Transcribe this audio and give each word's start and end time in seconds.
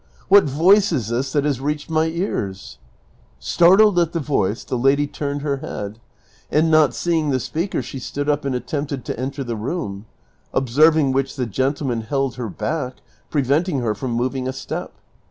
What 0.29 0.45
voice 0.45 0.91
is 0.91 1.09
this 1.09 1.31
that 1.31 1.45
has 1.45 1.61
reached 1.61 1.87
my 1.87 2.05
ears?" 2.05 2.79
kStar 3.39 3.77
tled 3.77 4.01
at 4.01 4.13
the 4.13 4.19
voice 4.19 4.63
the 4.63 4.75
lady 4.75 5.05
turned 5.05 5.43
her 5.43 5.57
head; 5.57 5.99
and 6.49 6.71
not 6.71 6.95
seeing 6.95 7.29
the 7.29 7.39
speaker 7.39 7.83
she 7.83 7.99
stood 7.99 8.27
up 8.27 8.43
and 8.43 8.55
attempted 8.55 9.05
to 9.05 9.19
enter 9.19 9.43
the 9.43 9.55
room; 9.55 10.07
observ 10.55 10.97
ing 10.97 11.11
which 11.11 11.35
the 11.35 11.45
gentleman 11.45 12.01
held 12.01 12.33
her 12.37 12.49
back, 12.49 12.95
preventing 13.29 13.81
her 13.81 13.93
from 13.93 14.09
moving 14.13 14.47
a 14.47 14.53
step. 14.53 14.91